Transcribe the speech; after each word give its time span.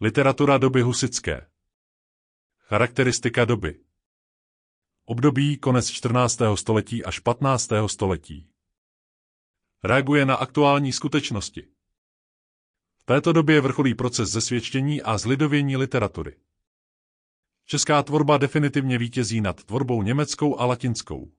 Literatura 0.00 0.58
doby 0.58 0.82
husické. 0.82 1.46
Charakteristika 2.58 3.44
doby. 3.44 3.80
Období 5.04 5.56
konec 5.56 5.90
14. 5.90 6.38
století 6.54 7.04
až 7.04 7.18
15. 7.18 7.68
století. 7.86 8.50
Reaguje 9.84 10.26
na 10.26 10.34
aktuální 10.34 10.92
skutečnosti. 10.92 11.68
V 12.96 13.04
této 13.04 13.32
době 13.32 13.60
vrcholí 13.60 13.94
proces 13.94 14.30
zesvědčení 14.30 15.02
a 15.02 15.18
zlidovění 15.18 15.76
literatury. 15.76 16.36
Česká 17.64 18.02
tvorba 18.02 18.38
definitivně 18.38 18.98
vítězí 18.98 19.40
nad 19.40 19.64
tvorbou 19.64 20.02
německou 20.02 20.60
a 20.60 20.66
latinskou. 20.66 21.32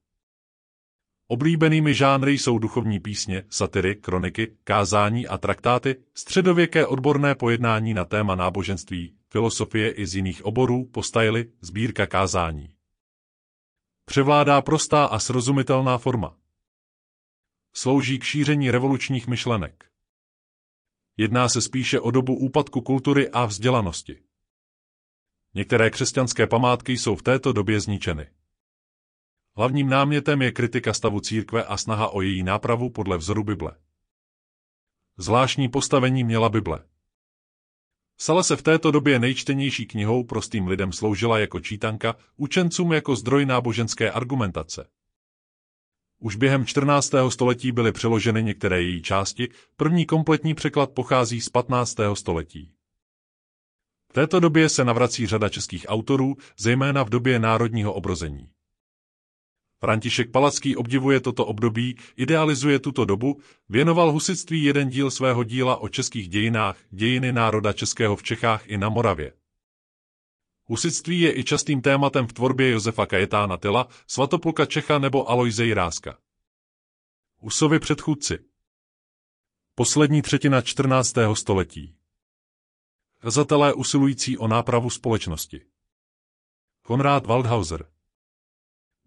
Oblíbenými 1.32 1.94
žánry 1.94 2.32
jsou 2.32 2.60
duchovní 2.60 3.00
písně, 3.00 3.44
satiry, 3.50 3.96
kroniky, 3.96 4.58
kázání 4.64 5.28
a 5.28 5.38
traktáty, 5.38 5.96
středověké 6.14 6.88
odborné 6.88 7.36
pojednání 7.36 7.94
na 7.94 8.06
téma 8.06 8.36
náboženství, 8.36 9.16
filosofie 9.30 9.92
i 9.92 10.06
z 10.06 10.16
jiných 10.16 10.46
oborů, 10.46 10.86
postajly, 10.86 11.52
sbírka 11.62 12.08
kázání. 12.08 12.74
Převládá 14.06 14.62
prostá 14.62 15.06
a 15.06 15.20
srozumitelná 15.20 15.98
forma. 15.98 16.38
Slouží 17.74 18.20
k 18.20 18.24
šíření 18.24 18.72
revolučních 18.72 19.28
myšlenek. 19.28 19.86
Jedná 21.18 21.50
se 21.50 21.62
spíše 21.62 22.00
o 22.00 22.12
dobu 22.12 22.36
úpadku 22.36 22.82
kultury 22.82 23.30
a 23.30 23.46
vzdělanosti. 23.46 24.20
Některé 25.54 25.90
křesťanské 25.90 26.48
památky 26.48 26.98
jsou 26.98 27.16
v 27.16 27.24
této 27.24 27.54
době 27.54 27.80
zničeny. 27.80 28.39
Hlavním 29.60 29.90
námětem 29.90 30.42
je 30.42 30.52
kritika 30.52 30.94
stavu 30.94 31.20
církve 31.20 31.64
a 31.64 31.78
snaha 31.78 32.08
o 32.08 32.22
její 32.22 32.44
nápravu 32.44 32.90
podle 32.90 33.18
vzoru 33.18 33.44
Bible. 33.44 33.72
Zvláštní 35.18 35.70
postavení 35.70 36.24
měla 36.24 36.50
Bible. 36.50 36.86
Sala 38.18 38.44
se 38.44 38.56
v 38.56 38.62
této 38.62 38.92
době 38.92 39.20
nejčtenější 39.20 39.86
knihou 39.86 40.24
prostým 40.24 40.68
lidem 40.68 40.94
sloužila 40.94 41.40
jako 41.40 41.60
čítanka, 41.60 42.16
učencům 42.38 42.94
jako 42.94 43.16
zdroj 43.16 43.46
náboženské 43.46 44.12
argumentace. 44.12 44.88
Už 46.20 46.36
během 46.36 46.66
14. 46.66 47.12
století 47.30 47.72
byly 47.72 47.92
přeloženy 47.92 48.44
některé 48.44 48.82
její 48.82 49.02
části, 49.02 49.50
první 49.76 50.06
kompletní 50.06 50.54
překlad 50.54 50.92
pochází 50.92 51.42
z 51.42 51.50
15. 51.50 51.98
století. 52.14 52.72
V 54.10 54.14
této 54.14 54.40
době 54.40 54.70
se 54.70 54.86
navrací 54.86 55.28
řada 55.28 55.50
českých 55.50 55.86
autorů, 55.90 56.36
zejména 56.58 57.04
v 57.04 57.10
době 57.10 57.40
národního 57.40 57.94
obrození. 57.94 58.50
František 59.80 60.32
Palacký 60.32 60.76
obdivuje 60.76 61.20
toto 61.20 61.46
období, 61.46 61.98
idealizuje 62.16 62.80
tuto 62.80 63.06
dobu, 63.06 63.42
věnoval 63.70 64.12
husitství 64.12 64.64
jeden 64.64 64.90
díl 64.90 65.12
svého 65.12 65.44
díla 65.44 65.78
o 65.78 65.90
českých 65.90 66.30
dějinách, 66.30 66.78
dějiny 66.92 67.32
národa 67.32 67.74
českého 67.74 68.16
v 68.16 68.24
Čechách 68.24 68.68
i 68.68 68.78
na 68.78 68.90
Moravě. 68.90 69.34
Husitství 70.66 71.20
je 71.20 71.40
i 71.40 71.44
častým 71.44 71.82
tématem 71.82 72.28
v 72.28 72.34
tvorbě 72.34 72.70
Josefa 72.70 73.06
Kajetána 73.06 73.58
Tyla, 73.58 73.88
Svatopluka 74.08 74.66
Čecha 74.66 75.00
nebo 75.00 75.30
Alojze 75.30 75.66
Jiráska. 75.66 76.18
Husovi 77.38 77.80
předchůdci 77.80 78.40
Poslední 79.76 80.22
třetina 80.22 80.62
14. 80.62 81.14
století 81.34 81.96
Kazatelé 83.20 83.74
usilující 83.74 84.38
o 84.38 84.48
nápravu 84.48 84.90
společnosti 84.90 85.62
Konrád 86.82 87.26
Waldhauser 87.26 87.86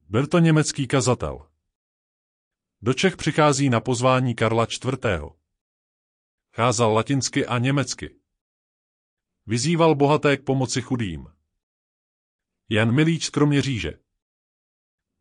byl 0.08 0.26
to 0.26 0.38
německý 0.38 0.86
kazatel. 0.86 1.48
Do 2.82 2.94
Čech 2.94 3.16
přichází 3.16 3.70
na 3.70 3.80
pozvání 3.80 4.34
Karla 4.34 4.64
IV. 4.64 4.98
Cházal 6.54 6.92
latinsky 6.92 7.46
a 7.46 7.58
německy. 7.58 8.16
Vyzýval 9.46 9.94
bohaté 9.94 10.36
k 10.36 10.44
pomoci 10.44 10.82
chudým. 10.82 11.26
Jan 12.68 12.94
Milíč 12.94 13.24
z 13.24 13.30
Kroměříže. 13.30 13.92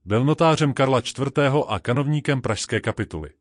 Byl 0.05 0.25
notářem 0.25 0.73
Karla 0.73 0.99
IV. 0.99 1.37
a 1.67 1.79
kanovníkem 1.79 2.41
pražské 2.41 2.81
kapituly. 2.81 3.33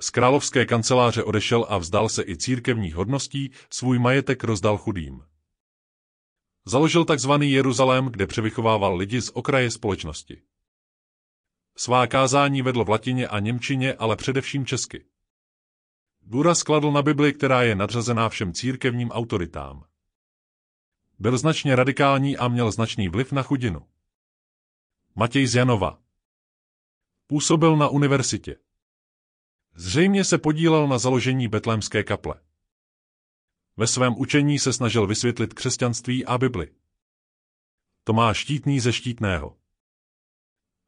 Z 0.00 0.10
královské 0.10 0.66
kanceláře 0.66 1.24
odešel 1.24 1.66
a 1.68 1.78
vzdal 1.78 2.08
se 2.08 2.22
i 2.22 2.36
církevních 2.36 2.94
hodností, 2.94 3.50
svůj 3.70 3.98
majetek 3.98 4.44
rozdal 4.44 4.78
chudým. 4.78 5.24
Založil 6.68 7.04
takzvaný 7.04 7.50
Jeruzalém, 7.50 8.06
kde 8.06 8.26
převychovával 8.26 8.96
lidi 8.96 9.22
z 9.22 9.28
okraje 9.28 9.70
společnosti. 9.70 10.42
Svá 11.76 12.06
kázání 12.06 12.62
vedl 12.62 12.84
v 12.84 12.88
latině 12.88 13.28
a 13.28 13.38
němčině, 13.38 13.94
ale 13.94 14.16
především 14.16 14.66
česky. 14.66 15.06
Důraz 16.22 16.58
skladl 16.58 16.92
na 16.92 17.02
Bibli, 17.02 17.32
která 17.32 17.62
je 17.62 17.74
nadřazená 17.74 18.28
všem 18.28 18.52
církevním 18.52 19.10
autoritám. 19.10 19.84
Byl 21.18 21.38
značně 21.38 21.76
radikální 21.76 22.36
a 22.36 22.48
měl 22.48 22.70
značný 22.72 23.08
vliv 23.08 23.32
na 23.32 23.42
chudinu. 23.42 23.86
Matěj 25.14 25.46
z 25.46 25.54
Janova 25.54 25.98
Působil 27.26 27.76
na 27.76 27.88
univerzitě. 27.88 28.56
Zřejmě 29.74 30.24
se 30.24 30.38
podílel 30.38 30.88
na 30.88 30.98
založení 30.98 31.48
betlémské 31.48 32.02
kaple. 32.02 32.45
Ve 33.78 33.86
svém 33.86 34.14
učení 34.18 34.58
se 34.58 34.72
snažil 34.72 35.06
vysvětlit 35.06 35.54
křesťanství 35.54 36.24
a 36.24 36.38
Bibli. 36.38 36.74
Tomáš 38.04 38.38
Štítný 38.38 38.80
ze 38.80 38.92
Štítného. 38.92 39.58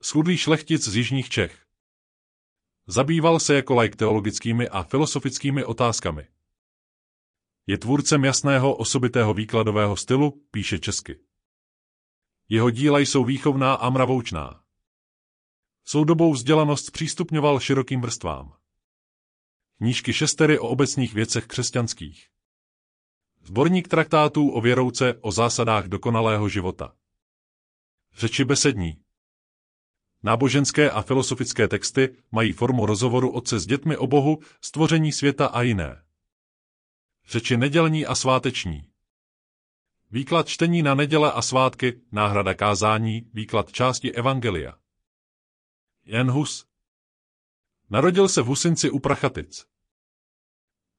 Schudlý 0.02 0.36
šlechtic 0.36 0.88
z 0.88 0.96
jižních 0.96 1.28
Čech. 1.28 1.66
Zabýval 2.86 3.40
se 3.40 3.54
jako 3.54 3.74
laik 3.74 3.96
teologickými 3.96 4.68
a 4.68 4.82
filosofickými 4.82 5.64
otázkami. 5.64 6.28
Je 7.66 7.78
tvůrcem 7.78 8.24
jasného 8.24 8.76
osobitého 8.76 9.34
výkladového 9.34 9.96
stylu, 9.96 10.30
píše 10.50 10.78
česky. 10.78 11.20
Jeho 12.48 12.70
díla 12.70 12.98
jsou 12.98 13.24
výchovná 13.24 13.74
a 13.74 13.90
mravoučná. 13.90 14.64
Soudobou 15.84 16.32
vzdělanost 16.32 16.90
přístupňoval 16.90 17.60
širokým 17.60 18.00
vrstvám. 18.00 18.56
Knížky 19.76 20.12
šestery 20.12 20.58
o 20.58 20.68
obecných 20.68 21.14
věcech 21.14 21.46
křesťanských. 21.46 22.37
Zborník 23.48 23.88
traktátů 23.88 24.50
o 24.50 24.60
věrouce 24.60 25.14
o 25.20 25.32
zásadách 25.32 25.84
dokonalého 25.84 26.48
života. 26.48 26.94
Řeči 28.16 28.44
besední. 28.44 29.02
Náboženské 30.22 30.90
a 30.90 31.02
filosofické 31.02 31.68
texty 31.68 32.16
mají 32.30 32.52
formu 32.52 32.86
rozhovoru 32.86 33.30
otce 33.30 33.60
s 33.60 33.66
dětmi 33.66 33.96
o 33.96 34.06
Bohu, 34.06 34.38
stvoření 34.60 35.12
světa 35.12 35.46
a 35.46 35.62
jiné. 35.62 36.04
Řeči 37.28 37.56
nedělní 37.56 38.06
a 38.06 38.14
sváteční. 38.14 38.90
Výklad 40.10 40.48
čtení 40.48 40.82
na 40.82 40.94
neděle 40.94 41.32
a 41.32 41.42
svátky, 41.42 42.00
náhrada 42.12 42.54
kázání, 42.54 43.30
výklad 43.34 43.72
části 43.72 44.12
Evangelia. 44.12 44.78
Jan 46.04 46.30
Hus. 46.30 46.66
Narodil 47.90 48.28
se 48.28 48.42
v 48.42 48.46
Husinci 48.46 48.90
u 48.90 48.98
Prachatic. 48.98 49.77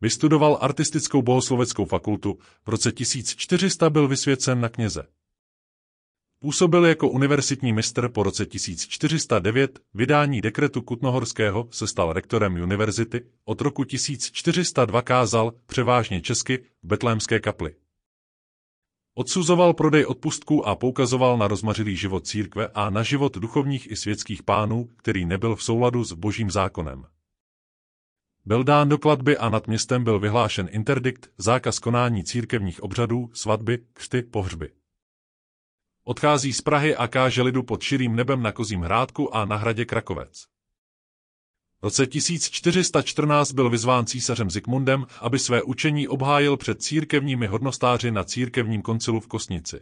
Vystudoval 0.02 0.58
artistickou 0.62 1.22
bohosloveckou 1.22 1.86
fakultu, 1.86 2.40
v 2.66 2.70
roce 2.70 2.92
1400 2.92 3.90
byl 3.90 4.08
vysvěcen 4.08 4.62
na 4.62 4.70
kněze. 4.70 5.04
Působil 6.42 6.86
jako 6.86 7.10
univerzitní 7.10 7.74
mistr 7.74 8.10
po 8.10 8.24
roce 8.24 8.46
1409, 8.46 9.80
vydání 9.94 10.42
dekretu 10.42 10.82
Kutnohorského 10.82 11.68
se 11.72 11.88
stal 11.88 12.14
rektorem 12.14 12.54
univerzity, 12.54 13.26
od 13.46 13.62
roku 13.62 13.84
1402 13.84 15.02
kázal, 15.02 15.54
převážně 15.66 16.22
česky, 16.22 16.58
v 16.58 16.88
betlémské 16.88 17.40
kapli. 17.40 17.76
Odsuzoval 19.16 19.74
prodej 19.74 20.06
odpustků 20.06 20.68
a 20.68 20.76
poukazoval 20.76 21.38
na 21.38 21.48
rozmařilý 21.48 21.96
život 21.96 22.28
církve 22.28 22.68
a 22.68 22.90
na 22.90 23.04
život 23.04 23.38
duchovních 23.38 23.92
i 23.92 23.96
světských 23.96 24.44
pánů, 24.44 24.90
který 24.98 25.26
nebyl 25.26 25.56
v 25.56 25.64
souladu 25.64 26.04
s 26.04 26.14
božím 26.14 26.52
zákonem. 26.52 27.06
Byl 28.46 28.64
dán 28.64 28.90
do 28.90 28.98
kladby 28.98 29.38
a 29.38 29.50
nad 29.50 29.68
městem 29.68 30.04
byl 30.04 30.20
vyhlášen 30.20 30.70
interdikt, 30.72 31.30
zákaz 31.38 31.80
konání 31.80 32.24
církevních 32.24 32.84
obřadů, 32.84 33.30
svatby, 33.34 33.80
křty, 33.94 34.22
pohřby. 34.22 34.72
Odchází 36.04 36.54
z 36.54 36.62
Prahy 36.62 36.96
a 36.96 37.08
káže 37.08 37.42
lidu 37.42 37.64
pod 37.64 37.82
širým 37.82 38.16
nebem 38.16 38.42
na 38.42 38.52
Kozím 38.52 38.82
hrádku 38.82 39.36
a 39.36 39.46
na 39.46 39.56
hradě 39.56 39.86
Krakovec. 39.86 40.44
V 41.82 41.84
roce 41.84 42.08
1414 42.08 43.52
byl 43.52 43.70
vyzván 43.70 44.06
císařem 44.06 44.50
Zikmundem, 44.50 45.06
aby 45.22 45.40
své 45.40 45.64
učení 45.64 46.08
obhájil 46.08 46.58
před 46.58 46.82
církevními 46.82 47.48
hodnostáři 47.48 48.12
na 48.12 48.24
církevním 48.24 48.82
koncilu 48.82 49.20
v 49.20 49.28
Kosnici. 49.28 49.82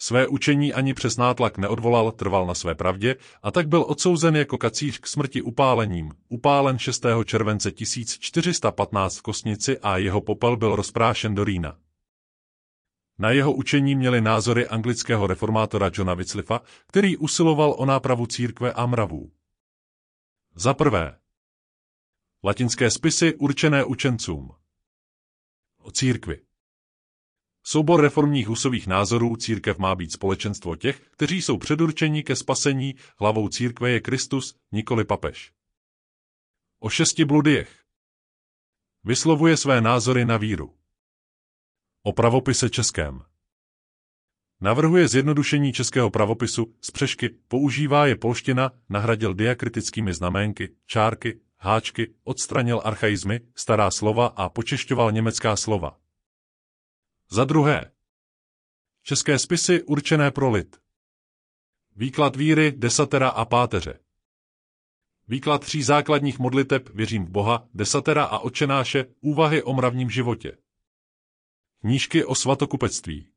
Své 0.00 0.28
učení 0.28 0.72
ani 0.72 0.94
přes 0.94 1.16
nátlak 1.16 1.58
neodvolal, 1.58 2.12
trval 2.12 2.46
na 2.46 2.54
své 2.54 2.74
pravdě 2.74 3.16
a 3.42 3.50
tak 3.50 3.68
byl 3.68 3.84
odsouzen 3.88 4.36
jako 4.36 4.58
kacíř 4.58 4.98
k 4.98 5.06
smrti 5.06 5.42
upálením, 5.42 6.12
upálen 6.28 6.78
6. 6.78 7.06
července 7.24 7.72
1415 7.72 9.16
v 9.16 9.22
Kosnici 9.22 9.78
a 9.78 9.96
jeho 9.96 10.20
popel 10.20 10.56
byl 10.56 10.76
rozprášen 10.76 11.34
do 11.34 11.44
Rýna. 11.44 11.78
Na 13.18 13.30
jeho 13.30 13.52
učení 13.52 13.94
měli 13.94 14.20
názory 14.20 14.68
anglického 14.68 15.26
reformátora 15.26 15.90
Johna 15.94 16.14
Wycliffa, 16.14 16.60
který 16.86 17.16
usiloval 17.16 17.74
o 17.78 17.86
nápravu 17.86 18.26
církve 18.26 18.72
a 18.72 18.86
mravů. 18.86 19.30
Za 20.54 20.74
prvé. 20.74 21.18
Latinské 22.44 22.90
spisy 22.90 23.34
určené 23.34 23.84
učencům. 23.84 24.50
O 25.78 25.90
církvi 25.90 26.47
Soubor 27.70 28.00
reformních 28.02 28.48
husových 28.48 28.86
názorů 28.86 29.36
církev 29.36 29.78
má 29.78 29.94
být 29.94 30.12
společenstvo 30.12 30.76
těch, 30.76 31.00
kteří 31.10 31.42
jsou 31.42 31.58
předurčeni 31.58 32.22
ke 32.22 32.36
spasení, 32.36 32.94
hlavou 33.16 33.48
církve 33.48 33.90
je 33.90 34.00
Kristus, 34.00 34.56
nikoli 34.72 35.04
papež. 35.04 35.52
O 36.80 36.88
šesti 36.88 37.24
bludiech 37.24 37.84
Vyslovuje 39.04 39.56
své 39.56 39.80
názory 39.80 40.24
na 40.24 40.36
víru. 40.36 40.74
O 42.02 42.12
pravopise 42.12 42.70
českém 42.70 43.22
Navrhuje 44.60 45.08
zjednodušení 45.08 45.72
českého 45.72 46.10
pravopisu, 46.10 46.74
z 46.80 46.90
přešky, 46.90 47.28
používá 47.48 48.06
je 48.06 48.16
polština, 48.16 48.70
nahradil 48.88 49.34
diakritickými 49.34 50.14
znaménky, 50.14 50.74
čárky, 50.86 51.40
háčky, 51.56 52.14
odstranil 52.24 52.80
archaizmy, 52.84 53.40
stará 53.54 53.90
slova 53.90 54.26
a 54.26 54.48
počešťoval 54.48 55.12
německá 55.12 55.56
slova. 55.56 56.07
Za 57.30 57.44
druhé. 57.44 57.92
České 59.02 59.38
spisy 59.38 59.82
určené 59.82 60.30
pro 60.30 60.50
lid. 60.50 60.80
Výklad 61.96 62.36
víry, 62.36 62.72
desatera 62.72 63.28
a 63.28 63.44
páteře. 63.44 64.00
Výklad 65.28 65.64
tří 65.64 65.82
základních 65.82 66.38
modliteb 66.38 66.88
Věřím 66.88 67.24
v 67.26 67.30
Boha, 67.30 67.68
desatera 67.74 68.24
a 68.24 68.38
očenáše, 68.38 69.04
úvahy 69.20 69.62
o 69.62 69.72
mravním 69.72 70.10
životě. 70.10 70.56
Knížky 71.80 72.24
o 72.24 72.34
svatokupectví. 72.34 73.28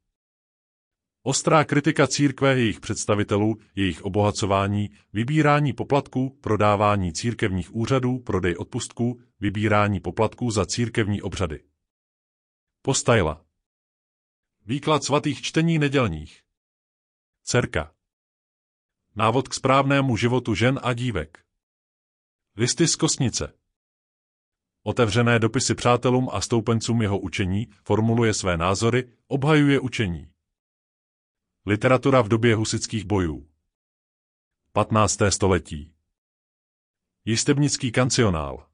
Ostrá 1.24 1.64
kritika 1.64 2.08
církve, 2.08 2.60
jejich 2.60 2.80
představitelů, 2.80 3.58
jejich 3.76 4.02
obohacování, 4.02 4.90
vybírání 5.14 5.74
poplatků, 5.74 6.30
prodávání 6.42 7.14
církevních 7.14 7.76
úřadů, 7.76 8.20
prodej 8.20 8.56
odpustků, 8.58 9.22
vybírání 9.40 10.00
poplatků 10.00 10.52
za 10.52 10.66
církevní 10.66 11.22
obřady. 11.22 11.64
Postajla. 12.82 13.51
Výklad 14.66 15.04
svatých 15.04 15.42
čtení 15.42 15.80
nedělních. 15.80 16.44
Cerka. 17.44 17.96
Návod 19.16 19.48
k 19.48 19.54
správnému 19.54 20.18
životu 20.18 20.56
žen 20.56 20.80
a 20.84 20.94
dívek. 20.94 21.46
Listy 22.56 22.88
z 22.88 22.96
kostnice. 22.96 23.54
Otevřené 24.84 25.40
dopisy 25.40 25.76
přátelům 25.76 26.30
a 26.32 26.42
stoupencům 26.42 27.02
jeho 27.02 27.20
učení, 27.20 27.68
formuluje 27.84 28.34
své 28.34 28.58
názory, 28.58 29.18
obhajuje 29.28 29.80
učení. 29.80 30.32
Literatura 31.66 32.22
v 32.22 32.28
době 32.28 32.56
husických 32.56 33.06
bojů. 33.06 33.50
15. 34.74 35.20
století. 35.30 35.94
Jistebnický 37.26 37.92
kancionál. 37.92 38.70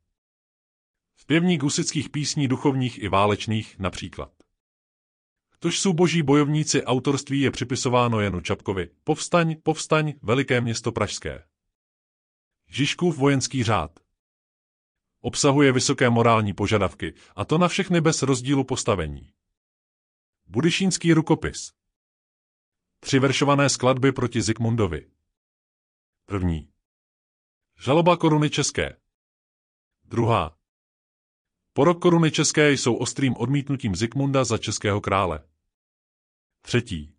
Zpěvník 1.16 1.64
husických 1.64 2.10
písní 2.10 2.48
duchovních 2.48 3.04
i 3.04 3.08
válečných, 3.08 3.80
například. 3.80 4.37
Tož 5.60 5.80
jsou 5.80 5.94
boží 5.94 6.22
bojovníci 6.22 6.84
autorství 6.84 7.42
je 7.42 7.52
připisováno 7.52 8.20
Janu 8.20 8.42
Čapkovi. 8.42 8.90
Povstaň, 9.04 9.56
povstaň, 9.64 10.14
veliké 10.22 10.62
město 10.62 10.92
pražské. 10.92 11.44
Žižkův 12.68 13.18
vojenský 13.18 13.64
řád. 13.64 14.00
Obsahuje 15.22 15.72
vysoké 15.72 16.10
morální 16.10 16.54
požadavky, 16.54 17.14
a 17.36 17.46
to 17.46 17.58
na 17.58 17.68
všechny 17.68 18.02
bez 18.02 18.22
rozdílu 18.22 18.64
postavení. 18.64 19.34
Budyšínský 20.48 21.14
rukopis. 21.14 21.74
Tři 23.00 23.20
veršované 23.20 23.70
skladby 23.70 24.12
proti 24.12 24.42
Zikmundovi. 24.42 25.12
První. 26.26 26.70
Žaloba 27.80 28.18
koruny 28.18 28.50
české. 28.50 28.98
Druhá. 30.04 30.57
Porok 31.78 32.02
koruny 32.02 32.32
české 32.32 32.72
jsou 32.72 32.96
ostrým 32.96 33.36
odmítnutím 33.38 33.96
Zikmunda 33.96 34.44
za 34.44 34.58
českého 34.58 35.02
krále. 35.02 35.44
Třetí. 36.62 37.16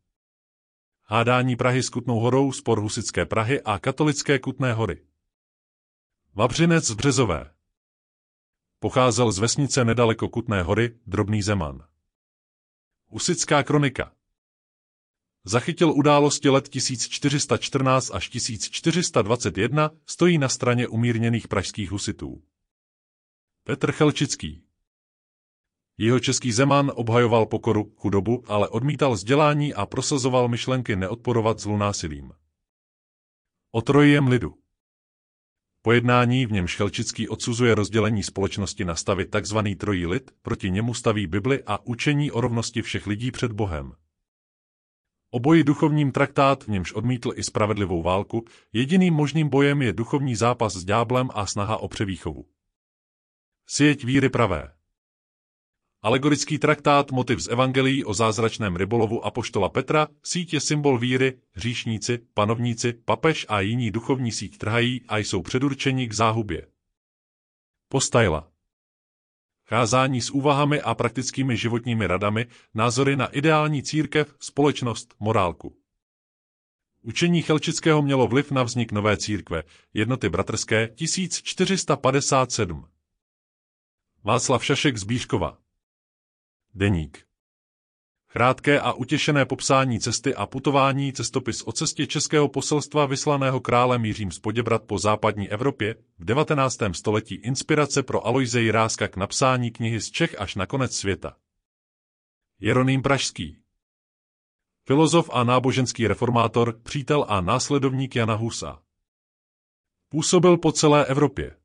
Hádání 1.03 1.57
Prahy 1.57 1.83
s 1.83 1.89
Kutnou 1.89 2.19
horou, 2.19 2.53
spor 2.53 2.81
Husické 2.81 3.27
Prahy 3.27 3.63
a 3.63 3.79
katolické 3.79 4.39
Kutné 4.39 4.73
hory. 4.73 5.07
Vavřinec 6.35 6.85
z 6.85 6.93
Březové. 6.95 7.55
Pocházel 8.79 9.33
z 9.33 9.39
vesnice 9.39 9.85
nedaleko 9.85 10.29
Kutné 10.29 10.63
hory, 10.63 10.99
drobný 11.07 11.43
zeman. 11.43 11.85
Husická 13.07 13.63
kronika. 13.63 14.13
Zachytil 15.45 15.93
události 15.93 16.49
let 16.49 16.69
1414 16.69 18.11
až 18.11 18.29
1421, 18.29 19.91
stojí 20.07 20.39
na 20.39 20.49
straně 20.49 20.89
umírněných 20.89 21.49
pražských 21.49 21.91
husitů. 21.91 22.43
Petr 23.69 23.93
Chelčický 23.93 24.63
jeho 25.99 26.21
český 26.21 26.53
zeman 26.53 26.93
obhajoval 26.95 27.47
pokoru, 27.47 27.93
chudobu, 27.97 28.45
ale 28.47 28.69
odmítal 28.69 29.13
vzdělání 29.13 29.75
a 29.75 29.87
prosazoval 29.87 30.49
myšlenky 30.49 30.97
neodporovat 30.97 31.59
zlu 31.59 31.77
násilím. 31.77 32.33
O 33.73 33.83
trojem 33.83 34.29
lidu 34.29 34.55
Pojednání, 35.83 36.47
v 36.47 36.53
němž 36.53 36.77
Chelčický 36.77 37.29
odsuzuje 37.29 37.75
rozdělení 37.75 38.23
společnosti 38.23 38.85
na 38.85 38.95
stavy 38.95 39.27
tzv. 39.27 39.59
trojí 39.79 40.07
lid, 40.07 40.31
proti 40.43 40.71
němu 40.71 40.95
staví 40.95 41.27
Bibli 41.27 41.63
a 41.67 41.79
učení 41.87 42.31
o 42.31 42.41
rovnosti 42.41 42.83
všech 42.83 43.07
lidí 43.07 43.31
před 43.31 43.53
Bohem. 43.53 43.93
Obojí 45.31 45.65
duchovním 45.65 46.13
traktát, 46.13 46.65
v 46.65 46.69
němž 46.69 46.93
odmítl 46.93 47.33
i 47.35 47.43
spravedlivou 47.43 48.03
válku, 48.03 48.45
jediným 48.73 49.15
možným 49.15 49.49
bojem 49.49 49.83
je 49.83 49.93
duchovní 49.93 50.37
zápas 50.37 50.77
s 50.77 50.85
ďáblem 50.85 51.29
a 51.35 51.47
snaha 51.47 51.77
o 51.77 51.89
převýchovu. 51.89 52.58
Sieť 53.69 54.05
víry 54.05 54.33
pravé. 54.33 54.73
Alegorický 56.01 56.59
traktát 56.59 57.13
Motiv 57.13 57.41
z 57.41 57.49
Evangelií 57.49 58.05
o 58.05 58.15
zázračném 58.15 58.77
rybolovu 58.77 59.25
Apoštola 59.25 59.69
Petra, 59.69 60.09
sítě 60.23 60.61
symbol 60.61 60.99
víry, 60.99 61.39
hříšníci, 61.53 62.19
panovníci, 62.35 62.93
papež 62.93 63.47
a 63.49 63.61
jiní 63.61 63.91
duchovní 63.91 64.33
síť 64.33 64.59
trhají 64.59 65.05
a 65.09 65.19
jsou 65.19 65.43
předurčeni 65.43 66.09
k 66.09 66.13
záhubě. 66.13 66.67
Postajla. 67.89 68.51
Cházání 69.67 70.21
s 70.21 70.31
úvahami 70.31 70.81
a 70.81 70.95
praktickými 70.95 71.57
životními 71.57 72.07
radami, 72.07 72.47
názory 72.75 73.17
na 73.17 73.27
ideální 73.27 73.83
církev, 73.83 74.35
společnost, 74.41 75.15
morálku. 75.21 75.77
Učení 77.03 77.43
Chelčického 77.43 78.03
mělo 78.03 78.27
vliv 78.27 78.51
na 78.51 78.63
vznik 78.63 78.93
nové 78.93 79.17
církve, 79.17 79.63
jednoty 79.95 80.29
bratrské 80.29 80.89
1457. 80.89 82.98
Václav 84.29 84.65
Šašek 84.65 84.97
z 84.99 85.05
Bíškova 85.05 85.59
Deník. 86.75 87.25
Krátké 88.27 88.81
a 88.81 88.93
utěšené 88.93 89.47
popsání 89.47 90.01
cesty 90.01 90.35
a 90.35 90.47
putování 90.47 91.13
cestopis 91.13 91.63
o 91.63 91.73
cestě 91.73 92.07
českého 92.07 92.49
poselstva 92.49 93.07
vyslaného 93.07 93.61
králem 93.61 94.05
Jiřím 94.05 94.33
z 94.33 94.39
Poděbrat 94.39 94.83
po 94.85 94.99
západní 94.99 95.49
Evropě 95.51 95.95
v 96.19 96.25
19. 96.25 96.79
století 96.93 97.35
inspirace 97.35 98.03
pro 98.03 98.27
Alojze 98.27 98.61
Jiráska 98.61 99.09
k 99.09 99.17
napsání 99.17 99.71
knihy 99.71 100.01
z 100.01 100.11
Čech 100.11 100.41
až 100.41 100.55
na 100.55 100.67
konec 100.67 100.97
světa. 100.97 101.37
Jeroným 102.61 103.03
Pražský 103.03 103.59
Filozof 104.87 105.31
a 105.33 105.45
náboženský 105.45 106.07
reformátor, 106.07 106.81
přítel 106.83 107.27
a 107.29 107.41
následovník 107.41 108.17
Jana 108.17 108.35
Husa. 108.35 108.83
Působil 110.09 110.57
po 110.57 110.73
celé 110.73 111.07
Evropě. 111.07 111.57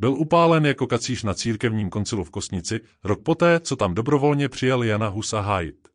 Byl 0.00 0.12
upálen 0.12 0.66
jako 0.66 0.86
kacíř 0.86 1.22
na 1.22 1.34
církevním 1.34 1.90
koncilu 1.90 2.24
v 2.24 2.30
Kosnici, 2.30 2.80
rok 3.04 3.22
poté, 3.22 3.60
co 3.60 3.76
tam 3.76 3.94
dobrovolně 3.94 4.48
přijal 4.48 4.84
Jana 4.84 5.08
Husa 5.08 5.40
hájit. 5.40 5.89